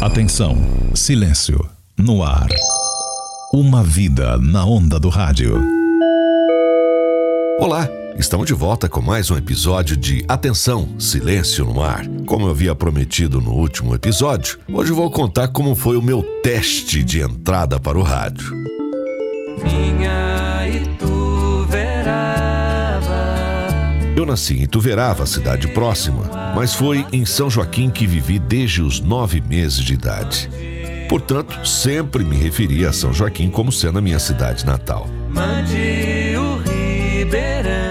[0.00, 0.56] Atenção,
[0.94, 2.48] silêncio, no ar.
[3.52, 5.62] Uma vida na onda do rádio.
[7.58, 7.86] Olá,
[8.18, 12.06] estamos de volta com mais um episódio de Atenção, Silêncio no Ar.
[12.24, 17.04] Como eu havia prometido no último episódio, hoje vou contar como foi o meu teste
[17.04, 18.79] de entrada para o rádio.
[24.30, 29.40] Nasci em Ituverava, cidade próxima, mas foi em São Joaquim que vivi desde os nove
[29.40, 30.48] meses de idade.
[31.08, 35.08] Portanto, sempre me referi a São Joaquim como sendo a minha cidade natal.
[35.28, 37.90] Mande o Ribeirão.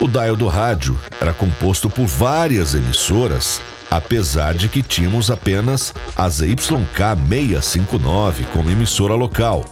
[0.00, 6.28] O dial do rádio era composto por várias emissoras, apesar de que tínhamos apenas a
[6.28, 7.16] ZYK
[7.60, 9.64] 659 como emissora local.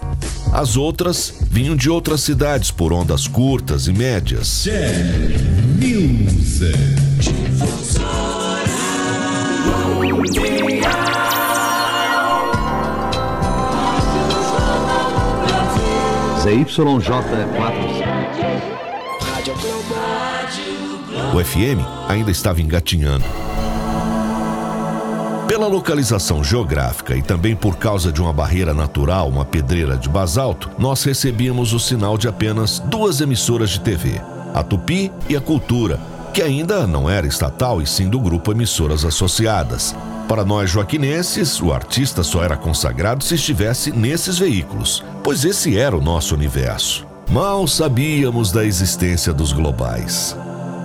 [0.52, 4.66] As outras vinham de outras cidades por ondas curtas e médias.
[16.42, 17.52] ZYJ4
[21.34, 23.41] O FM ainda estava engatinhando.
[25.52, 30.70] Pela localização geográfica e também por causa de uma barreira natural, uma pedreira de basalto,
[30.78, 34.18] nós recebíamos o sinal de apenas duas emissoras de TV,
[34.54, 36.00] a Tupi e a Cultura,
[36.32, 39.94] que ainda não era estatal e sim do grupo Emissoras Associadas.
[40.26, 45.94] Para nós joaquinenses, o artista só era consagrado se estivesse nesses veículos, pois esse era
[45.94, 47.06] o nosso universo.
[47.30, 50.34] Mal sabíamos da existência dos globais.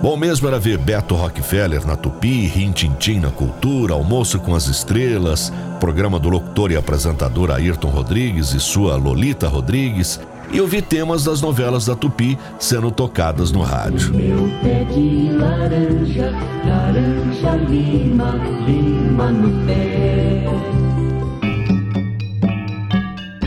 [0.00, 4.68] Bom mesmo era ver Beto Rockefeller na Tupi, Rin Tin na Cultura, Almoço com as
[4.68, 10.20] Estrelas, programa do locutor e apresentador Ayrton Rodrigues e sua Lolita Rodrigues,
[10.52, 14.14] e ouvir temas das novelas da Tupi sendo tocadas no rádio.
[14.14, 16.30] Meu pé de laranja,
[16.64, 20.44] laranja lima, lima no pé.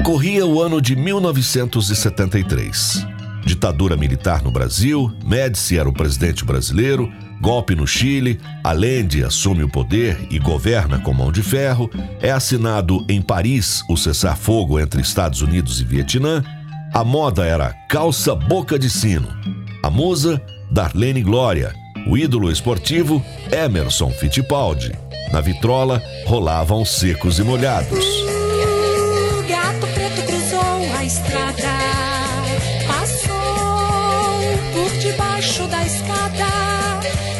[0.03, 3.10] Corria o ano de 1973.
[3.51, 9.67] Ditadura militar no Brasil, Médici era o presidente brasileiro, golpe no Chile, Allende assume o
[9.67, 11.91] poder e governa com mão de ferro,
[12.21, 16.41] é assinado em Paris o cessar-fogo entre Estados Unidos e Vietnã,
[16.93, 19.27] a moda era calça boca de sino,
[19.83, 20.41] a musa,
[20.71, 21.75] Darlene Glória,
[22.07, 24.93] o ídolo esportivo, Emerson Fittipaldi.
[25.33, 28.05] Na vitrola rolavam secos e molhados.
[28.05, 31.70] O gato preto cruzou a estrada,
[35.61, 36.47] debaixo da escada.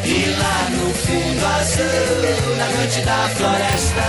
[0.06, 4.02] E lá no fundo azul, na noite da floresta.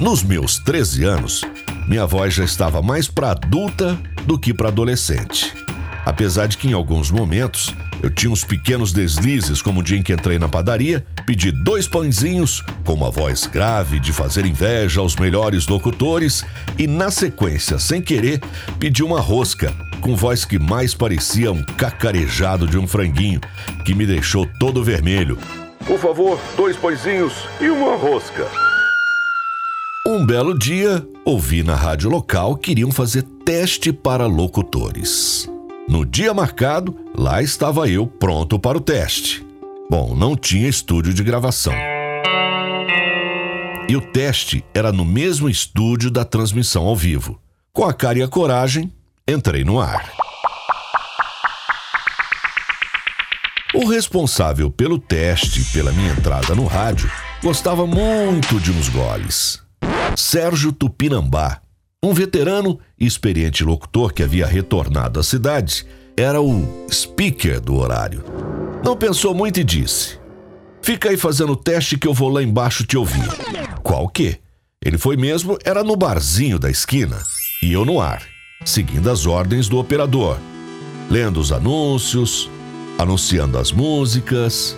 [0.00, 1.42] Nos meus 13 anos,
[1.86, 5.52] minha voz já estava mais para adulta do que para adolescente.
[6.04, 10.02] Apesar de que em alguns momentos eu tinha uns pequenos deslizes, como o dia em
[10.02, 15.16] que entrei na padaria, pedi dois pãezinhos, com uma voz grave de fazer inveja aos
[15.16, 16.44] melhores locutores,
[16.78, 18.40] e na sequência, sem querer,
[18.78, 19.74] pedi uma rosca,
[20.06, 23.40] com voz que mais parecia um cacarejado de um franguinho,
[23.84, 25.36] que me deixou todo vermelho.
[25.84, 28.46] Por favor, dois pãezinhos e uma rosca.
[30.06, 35.50] Um belo dia, ouvi na rádio local que iriam fazer teste para locutores.
[35.88, 39.44] No dia marcado, lá estava eu pronto para o teste.
[39.90, 41.74] Bom, não tinha estúdio de gravação.
[43.88, 47.40] E o teste era no mesmo estúdio da transmissão ao vivo.
[47.72, 48.92] Com a cara e a coragem,
[49.28, 50.12] entrei no ar.
[53.74, 57.10] O responsável pelo teste pela minha entrada no rádio
[57.42, 59.60] gostava muito de uns goles.
[60.16, 61.60] Sérgio Tupinambá,
[62.02, 65.84] um veterano e experiente locutor que havia retornado à cidade,
[66.16, 68.24] era o speaker do horário.
[68.84, 70.18] Não pensou muito e disse:
[70.80, 73.28] Fica aí fazendo o teste que eu vou lá embaixo te ouvir.
[73.82, 74.38] Qual que?
[74.82, 77.20] Ele foi mesmo, era no barzinho da esquina.
[77.62, 78.22] E eu no ar,
[78.66, 80.38] seguindo as ordens do operador,
[81.08, 82.50] lendo os anúncios,
[82.98, 84.76] anunciando as músicas,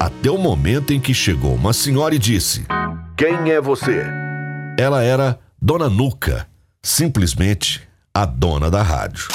[0.00, 2.64] até o momento em que chegou uma senhora e disse:
[3.16, 4.02] Quem é você?
[4.78, 6.46] Ela era Dona Nuca,
[6.82, 7.82] simplesmente
[8.14, 9.28] a dona da rádio,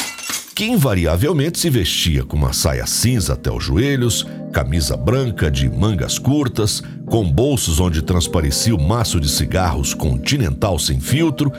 [0.55, 6.17] que invariavelmente se vestia com uma saia cinza até os joelhos, camisa branca de mangas
[6.17, 11.51] curtas, com bolsos onde transparecia o maço de cigarros continental sem filtro,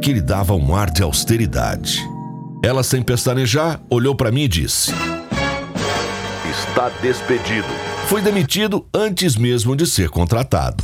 [0.00, 2.00] que lhe dava um ar de austeridade.
[2.62, 4.92] Ela, sem pestanejar, olhou para mim e disse:
[6.50, 7.68] Está despedido.
[8.06, 10.82] Fui demitido antes mesmo de ser contratado.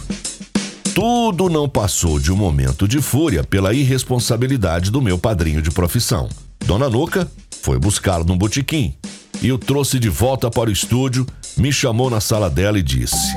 [0.94, 6.28] Tudo não passou de um momento de fúria pela irresponsabilidade do meu padrinho de profissão.
[6.64, 7.30] Dona Nuca
[7.62, 8.94] foi buscá-lo no botequim.
[9.42, 11.26] e o trouxe de volta para o estúdio,
[11.58, 13.36] me chamou na sala dela e disse: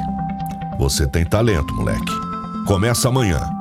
[0.78, 2.14] Você tem talento, moleque.
[2.66, 3.59] Começa amanhã.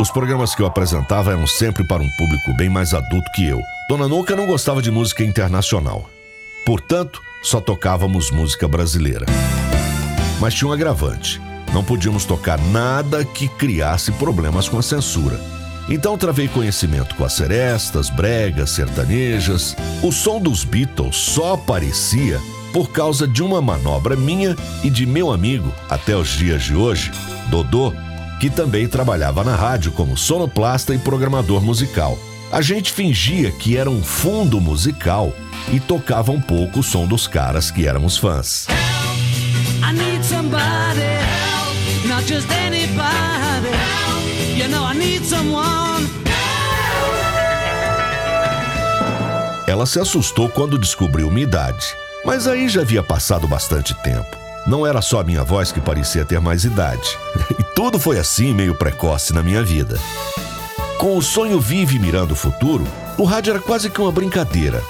[0.00, 3.60] Os programas que eu apresentava eram sempre para um público bem mais adulto que eu.
[3.86, 6.08] Dona Nuca não gostava de música internacional.
[6.64, 9.26] Portanto, só tocávamos música brasileira.
[10.40, 11.38] Mas tinha um agravante:
[11.74, 15.38] não podíamos tocar nada que criasse problemas com a censura.
[15.86, 19.76] Então travei conhecimento com as serestas, bregas, sertanejas.
[20.02, 22.40] O som dos Beatles só aparecia
[22.72, 27.10] por causa de uma manobra minha e de meu amigo, até os dias de hoje,
[27.50, 27.92] Dodô,
[28.40, 32.18] que também trabalhava na rádio como sonoplasta e programador musical.
[32.50, 35.34] A gente fingia que era um fundo musical
[35.70, 38.66] e tocava um pouco o som dos caras que éramos fãs.
[49.66, 51.86] Ela se assustou quando descobriu minha idade,
[52.24, 54.39] mas aí já havia passado bastante tempo.
[54.66, 57.18] Não era só a minha voz que parecia ter mais idade.
[57.58, 59.98] E tudo foi assim meio precoce na minha vida.
[60.98, 62.86] Com o sonho vivo e mirando o futuro,
[63.16, 64.82] o rádio era quase que uma brincadeira,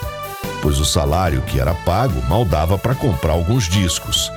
[0.60, 4.30] pois o salário que era pago mal dava para comprar alguns discos.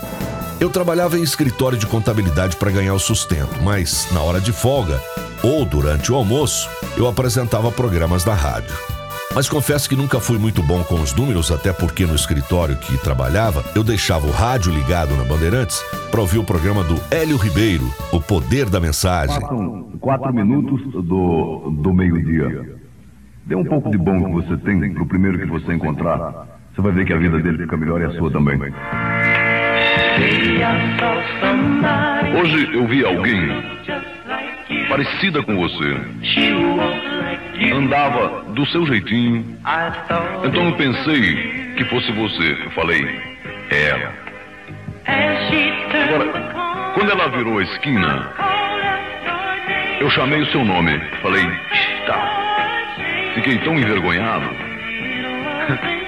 [0.59, 5.01] Eu trabalhava em escritório de contabilidade para ganhar o sustento, mas na hora de folga
[5.41, 8.92] ou durante o almoço, eu apresentava programas da rádio.
[9.35, 12.95] Mas confesso que nunca fui muito bom com os números, até porque no escritório que
[12.99, 17.85] trabalhava, eu deixava o rádio ligado na Bandeirantes para ouvir o programa do Hélio Ribeiro,
[18.11, 19.39] O Poder da Mensagem.
[19.41, 22.77] Passam quatro minutos do, do meio-dia.
[23.45, 26.45] Dê um pouco de bom que você tem pro primeiro que você encontrar.
[26.75, 28.59] Você vai ver que a vida dele fica melhor e a sua também.
[32.39, 33.63] Hoje eu vi alguém
[34.87, 37.22] parecida com você.
[37.71, 39.57] Andava do seu jeitinho.
[40.45, 42.57] Então eu pensei que fosse você.
[42.65, 43.03] Eu falei,
[43.69, 44.13] é ela.
[46.03, 48.29] Agora, quando ela virou a esquina,
[49.99, 50.99] eu chamei o seu nome.
[51.21, 51.45] Falei,
[52.05, 52.43] tá.
[53.35, 54.45] Fiquei tão envergonhado.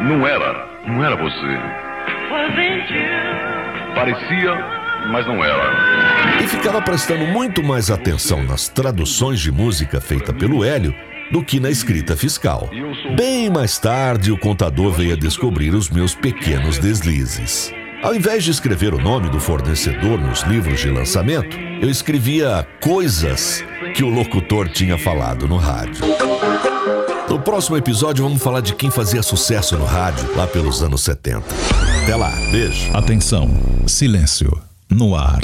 [0.00, 1.58] Não era, não era você.
[3.94, 4.54] Parecia,
[5.08, 6.19] mas não era.
[6.42, 10.94] E ficava prestando muito mais atenção nas traduções de música feita pelo Hélio
[11.30, 12.68] do que na escrita fiscal.
[13.16, 17.72] Bem mais tarde, o contador veio a descobrir os meus pequenos deslizes.
[18.02, 23.62] Ao invés de escrever o nome do fornecedor nos livros de lançamento, eu escrevia coisas
[23.94, 26.04] que o locutor tinha falado no rádio.
[27.28, 31.44] No próximo episódio, vamos falar de quem fazia sucesso no rádio lá pelos anos 70.
[32.02, 32.90] Até lá, beijo.
[32.96, 33.50] Atenção,
[33.86, 34.50] silêncio,
[34.88, 35.40] no ar.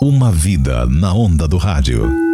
[0.00, 2.25] Uma vida na onda do rádio.